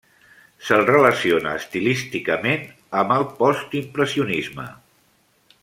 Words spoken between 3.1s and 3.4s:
el